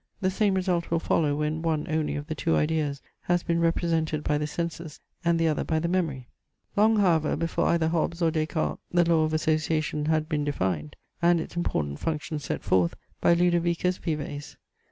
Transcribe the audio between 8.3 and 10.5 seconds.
Des Cartes the law of association had been